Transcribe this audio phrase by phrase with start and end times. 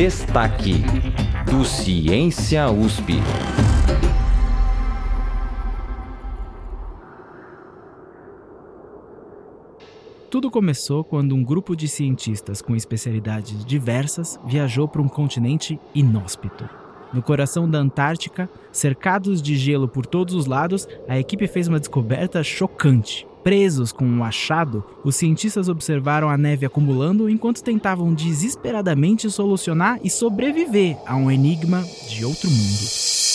[0.00, 0.74] Destaque
[1.50, 3.14] do Ciência USP.
[10.30, 16.70] Tudo começou quando um grupo de cientistas com especialidades diversas viajou para um continente inóspito.
[17.12, 21.80] No coração da Antártica, cercados de gelo por todos os lados, a equipe fez uma
[21.80, 23.26] descoberta chocante.
[23.48, 30.10] Presos com um achado, os cientistas observaram a neve acumulando enquanto tentavam desesperadamente solucionar e
[30.10, 33.27] sobreviver a um enigma de outro mundo.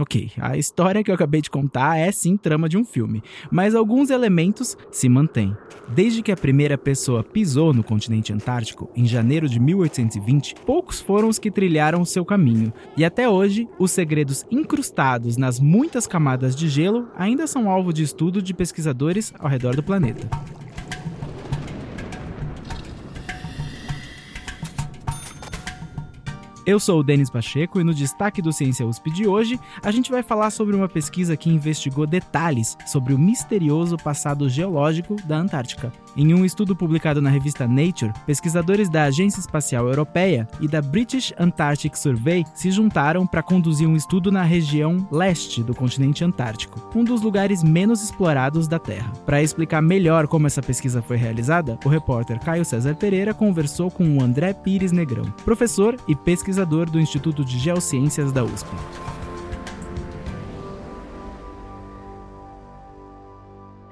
[0.00, 3.20] Ok, a história que eu acabei de contar é sim trama de um filme,
[3.50, 5.56] mas alguns elementos se mantêm.
[5.88, 11.28] Desde que a primeira pessoa pisou no continente antártico, em janeiro de 1820, poucos foram
[11.28, 16.68] os que trilharam seu caminho, e até hoje, os segredos incrustados nas muitas camadas de
[16.68, 20.28] gelo ainda são alvo de estudo de pesquisadores ao redor do planeta.
[26.68, 30.10] Eu sou o Denis Pacheco e no destaque do Ciência USP de hoje, a gente
[30.10, 35.90] vai falar sobre uma pesquisa que investigou detalhes sobre o misterioso passado geológico da Antártica.
[36.20, 41.32] Em um estudo publicado na revista Nature, pesquisadores da Agência Espacial Europeia e da British
[41.38, 47.04] Antarctic Survey se juntaram para conduzir um estudo na região leste do continente antártico, um
[47.04, 49.12] dos lugares menos explorados da Terra.
[49.24, 54.18] Para explicar melhor como essa pesquisa foi realizada, o repórter Caio César Pereira conversou com
[54.18, 58.68] o André Pires Negrão, professor e pesquisador do Instituto de Geociências da USP.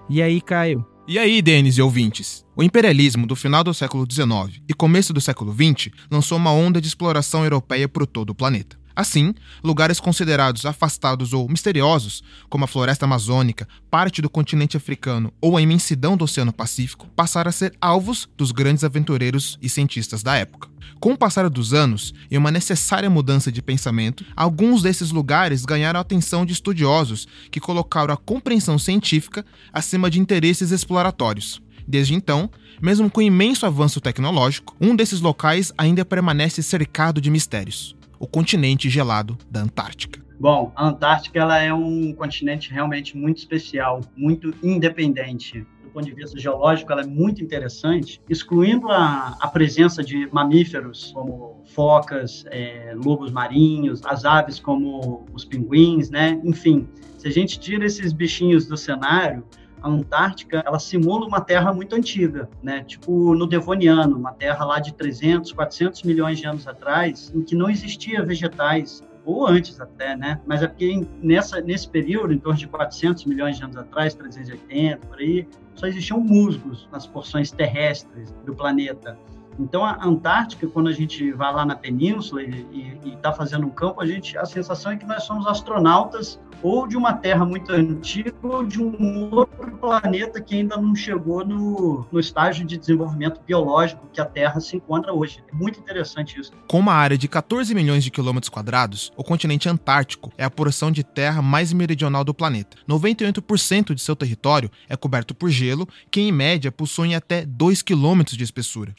[0.08, 0.84] E aí, Caio?
[1.08, 2.44] E aí, Denis e ouvintes?
[2.56, 6.80] O imperialismo do final do século XIX e começo do século XX lançou uma onda
[6.80, 8.76] de exploração europeia por todo o planeta.
[8.96, 15.54] Assim, lugares considerados afastados ou misteriosos, como a floresta amazônica, parte do continente africano ou
[15.54, 20.34] a imensidão do Oceano Pacífico, passaram a ser alvos dos grandes aventureiros e cientistas da
[20.36, 20.70] época.
[20.98, 25.98] Com o passar dos anos e uma necessária mudança de pensamento, alguns desses lugares ganharam
[25.98, 31.60] a atenção de estudiosos que colocaram a compreensão científica acima de interesses exploratórios.
[31.86, 37.95] Desde então, mesmo com imenso avanço tecnológico, um desses locais ainda permanece cercado de mistérios
[38.18, 40.24] o continente gelado da Antártica.
[40.38, 45.66] Bom, a Antártica ela é um continente realmente muito especial, muito independente.
[45.82, 51.10] Do ponto de vista geológico, ela é muito interessante, excluindo a, a presença de mamíferos
[51.12, 56.38] como focas, é, lobos marinhos, as aves como os pinguins, né?
[56.44, 59.42] Enfim, se a gente tira esses bichinhos do cenário,
[59.82, 62.82] a Antártica, ela simula uma terra muito antiga, né?
[62.84, 67.54] Tipo no Devoniano, uma terra lá de 300, 400 milhões de anos atrás, em que
[67.54, 70.40] não existia vegetais, ou antes até, né?
[70.46, 75.04] Mas é porque nessa, nesse período, em torno de 400 milhões de anos atrás, 380,
[75.06, 79.18] por aí, só existiam musgos nas porções terrestres do planeta.
[79.58, 84.00] Então, a Antártica, quando a gente vai lá na península e está fazendo um campo,
[84.00, 88.34] a gente a sensação é que nós somos astronautas ou de uma Terra muito antiga
[88.42, 94.06] ou de um outro planeta que ainda não chegou no, no estágio de desenvolvimento biológico
[94.12, 95.42] que a Terra se encontra hoje.
[95.50, 96.52] É muito interessante isso.
[96.66, 100.90] Com uma área de 14 milhões de quilômetros quadrados, o continente antártico é a porção
[100.90, 102.76] de terra mais meridional do planeta.
[102.88, 108.36] 98% de seu território é coberto por gelo, que em média possui até 2 quilômetros
[108.36, 108.94] de espessura.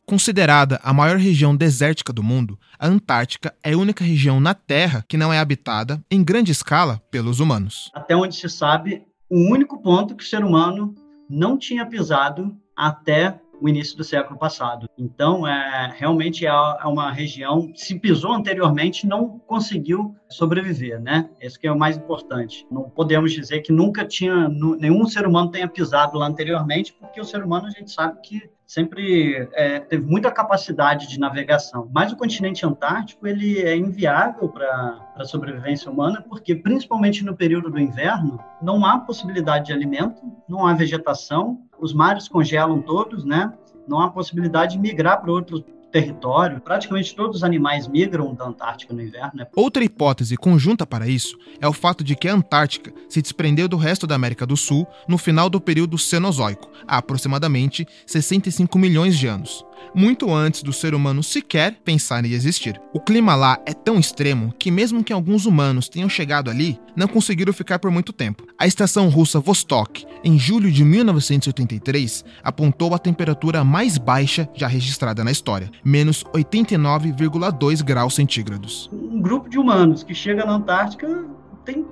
[0.47, 5.03] Considerada a maior região desértica do mundo, a Antártica é a única região na Terra
[5.05, 7.91] que não é habitada em grande escala pelos humanos.
[7.93, 10.95] Até onde se sabe, o único ponto que o ser humano
[11.29, 14.89] não tinha pisado até o início do século passado.
[14.97, 21.29] Então, é, realmente é, é uma região, se pisou anteriormente, não conseguiu sobreviver, né?
[21.39, 22.65] Esse que é o mais importante.
[22.69, 27.25] Não podemos dizer que nunca tinha, nenhum ser humano tenha pisado lá anteriormente, porque o
[27.25, 31.89] ser humano a gente sabe que sempre é, teve muita capacidade de navegação.
[31.91, 37.71] Mas o continente antártico ele é inviável para a sobrevivência humana, porque principalmente no período
[37.71, 43.53] do inverno não há possibilidade de alimento, não há vegetação, os mares congelam todos, né?
[43.87, 48.93] Não há possibilidade de migrar para outros território, praticamente todos os animais migram da Antártica
[48.93, 49.31] no inverno.
[49.35, 49.47] Né?
[49.55, 53.77] Outra hipótese conjunta para isso é o fato de que a Antártica se desprendeu do
[53.77, 59.27] resto da América do Sul no final do período Cenozoico, há aproximadamente 65 milhões de
[59.27, 59.65] anos
[59.97, 62.79] muito antes do ser humano sequer pensar em existir.
[62.93, 67.07] O clima lá é tão extremo que, mesmo que alguns humanos tenham chegado ali, não
[67.07, 68.45] conseguiram ficar por muito tempo.
[68.59, 75.23] A estação russa Vostok, em julho de 1983, apontou a temperatura mais baixa já registrada
[75.23, 78.87] na história, menos 89,2 graus centígrados.
[78.93, 81.25] Um grupo de humanos que chega na Antártica
[81.65, 81.83] tem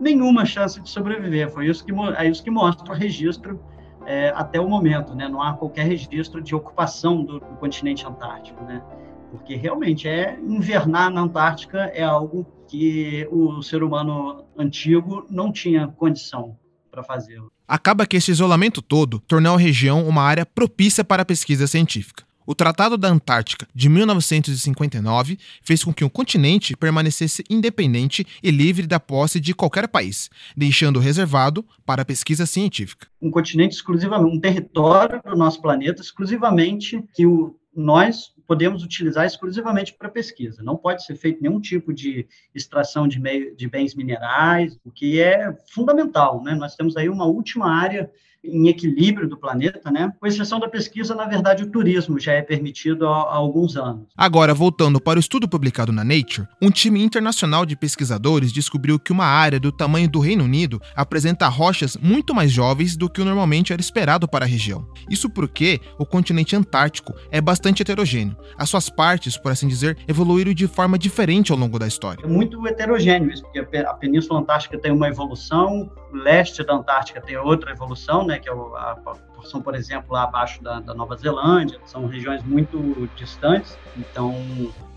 [0.00, 1.50] nenhuma chance de sobreviver.
[1.50, 3.60] Foi isso que, é isso que mostra o registro
[4.06, 5.28] é, até o momento, né?
[5.28, 8.82] Não há qualquer registro de ocupação do, do continente antártico, né?
[9.30, 15.88] porque realmente é invernar na Antártica é algo que o ser humano antigo não tinha
[15.88, 16.56] condição
[16.90, 17.52] para fazê-lo.
[17.68, 22.24] Acaba que esse isolamento todo tornou a região uma área propícia para a pesquisa científica.
[22.46, 28.86] O Tratado da Antártica de 1959 fez com que o continente permanecesse independente e livre
[28.86, 33.08] da posse de qualquer país, deixando reservado para pesquisa científica.
[33.20, 39.92] Um continente exclusivamente, um território do nosso planeta exclusivamente que o, nós podemos utilizar exclusivamente
[39.94, 40.62] para pesquisa.
[40.62, 45.20] Não pode ser feito nenhum tipo de extração de, meio, de bens minerais, o que
[45.20, 46.40] é fundamental.
[46.44, 46.54] Né?
[46.54, 48.08] Nós temos aí uma última área
[48.48, 50.12] em equilíbrio do planeta, né?
[50.18, 54.06] Com exceção da pesquisa, na verdade, o turismo já é permitido há, há, alguns anos.
[54.16, 59.12] Agora, voltando para o estudo publicado na Nature, um time internacional de pesquisadores descobriu que
[59.12, 63.24] uma área do tamanho do Reino Unido apresenta rochas muito mais jovens do que o
[63.24, 64.86] normalmente era esperado para a região.
[65.10, 68.36] Isso porque o continente antártico é bastante heterogêneo.
[68.56, 72.24] As suas partes, por assim dizer, evoluíram de forma diferente ao longo da história.
[72.24, 77.20] É muito heterogêneo isso, porque a Península Antártica tem uma evolução, o leste da Antártica
[77.20, 78.35] tem outra evolução, né?
[78.36, 78.96] Né, que é a
[79.34, 84.34] porção, por exemplo, lá abaixo da, da, Nova Zelândia, são regiões muito distantes, então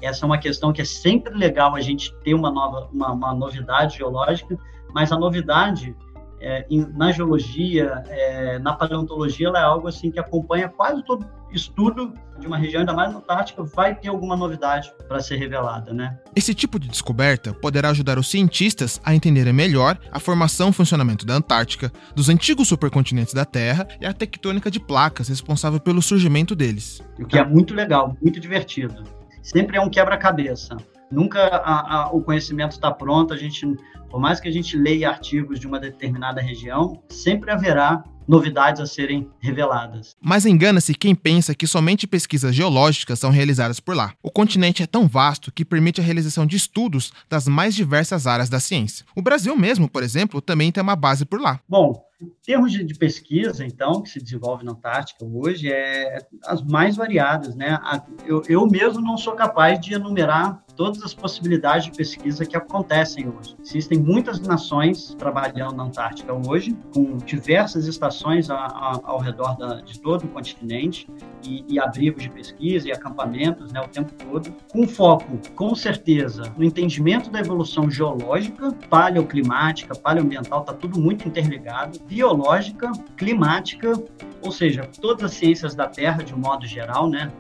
[0.02, 3.34] essa é uma questão que é sempre legal a gente ter uma nova, uma, uma
[3.34, 4.58] novidade geológica,
[4.94, 5.96] mas a novidade
[6.42, 6.66] é,
[6.96, 12.48] na geologia, é, na paleontologia, ela é algo assim que acompanha quase todo estudo de
[12.48, 16.18] uma região, ainda mais na Antártica, vai ter alguma novidade para ser revelada, né?
[16.36, 21.26] Esse tipo de descoberta poderá ajudar os cientistas a entenderem melhor a formação e funcionamento
[21.26, 26.56] da Antártica, dos antigos supercontinentes da Terra e a tectônica de placas responsável pelo surgimento
[26.56, 27.02] deles.
[27.20, 29.04] O que é muito legal, muito divertido.
[29.42, 30.78] Sempre é um quebra-cabeça.
[31.12, 33.66] Nunca a, a, o conhecimento está pronto, a gente
[34.10, 38.86] por mais que a gente leia artigos de uma determinada região, sempre haverá novidades a
[38.86, 40.16] serem reveladas.
[40.22, 44.14] Mas engana-se quem pensa que somente pesquisas geológicas são realizadas por lá.
[44.22, 48.50] O continente é tão vasto que permite a realização de estudos das mais diversas áreas
[48.50, 49.06] da ciência.
[49.16, 51.60] O Brasil mesmo, por exemplo, também tem uma base por lá.
[51.68, 56.98] Bom, em termos de, pesquisa, então, que se desenvolve na Antártica hoje, é as mais
[56.98, 57.80] variadas, né?
[58.26, 63.28] Eu, eu mesmo não sou capaz de enumerar todas as possibilidades de pesquisa que acontecem
[63.28, 63.54] hoje.
[63.62, 69.82] Existem muitas nações trabalhando na Antártica hoje, com diversas estações a, a, ao redor da,
[69.82, 71.06] de todo o continente,
[71.44, 76.44] e, e, abrigos de pesquisa e acampamentos né, o tempo todo, com foco, com certeza,
[76.58, 83.94] no entendimento da evolução geológica, paleoclimática, paleoambiental, está tudo muito interligado, biológica, climática,
[84.42, 87.32] ou seja, todas as ciências da Terra, de um modo geral, né,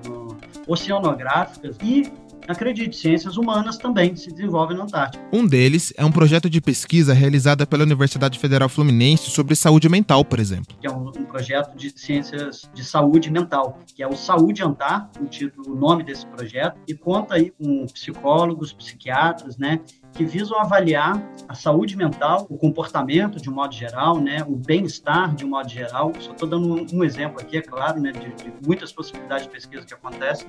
[0.67, 2.11] oceanográficas e
[2.47, 5.23] acredite, ciências humanas também se desenvolvem na Antártica.
[5.31, 10.25] Um deles é um projeto de pesquisa realizada pela Universidade Federal Fluminense sobre saúde mental,
[10.25, 10.75] por exemplo.
[10.81, 15.11] Que é um, um projeto de ciências de saúde mental, que é o Saúde Antar,
[15.21, 19.79] o título, o nome desse projeto, e conta aí com psicólogos, psiquiatras, né,
[20.13, 25.33] que visam avaliar a saúde mental, o comportamento de um modo geral, né, o bem-estar
[25.35, 26.11] de um modo geral.
[26.19, 29.51] Só estou dando um, um, exemplo aqui, é claro, né, de, de, muitas possibilidades de
[29.51, 30.47] pesquisa que acontecem,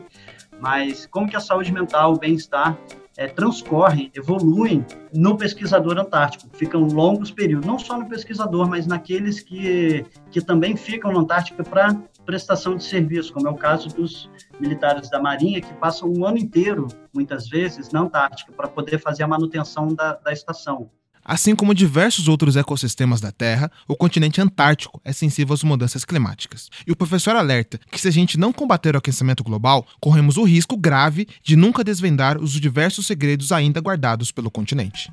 [0.60, 2.76] mas como que a saúde mental, o bem-estar
[3.20, 4.82] é, transcorrem, evoluem
[5.14, 10.74] no pesquisador antártico, ficam longos períodos, não só no pesquisador, mas naqueles que, que também
[10.74, 11.94] ficam na Antártica para
[12.24, 16.38] prestação de serviço, como é o caso dos militares da Marinha, que passam um ano
[16.38, 20.90] inteiro, muitas vezes, na Antártica, para poder fazer a manutenção da, da estação.
[21.24, 26.68] Assim como diversos outros ecossistemas da Terra, o continente antártico é sensível às mudanças climáticas.
[26.86, 30.44] E o professor alerta que se a gente não combater o aquecimento global, corremos o
[30.44, 35.12] risco grave de nunca desvendar os diversos segredos ainda guardados pelo continente.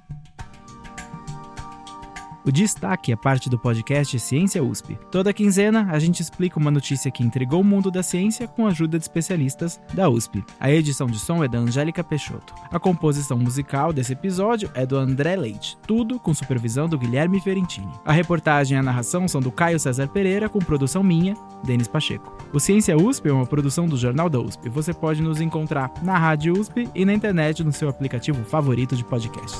[2.48, 4.98] O destaque é parte do podcast Ciência USP.
[5.12, 8.70] Toda quinzena, a gente explica uma notícia que intrigou o mundo da ciência com a
[8.70, 10.42] ajuda de especialistas da USP.
[10.58, 12.56] A edição de som é da Angélica Peixoto.
[12.72, 17.92] A composição musical desse episódio é do André Leite, tudo com supervisão do Guilherme Ferentini.
[18.06, 21.36] A reportagem e a narração são do Caio César Pereira, com produção minha,
[21.66, 22.32] Denis Pacheco.
[22.54, 24.70] O Ciência USP é uma produção do Jornal da USP.
[24.70, 29.04] Você pode nos encontrar na Rádio USP e na internet no seu aplicativo favorito de
[29.04, 29.60] podcasts.